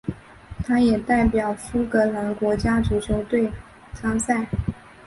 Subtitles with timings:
[0.65, 3.51] 他也代表苏格兰国家足球队
[3.93, 4.47] 参赛。